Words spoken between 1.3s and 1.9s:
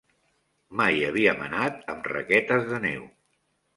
anat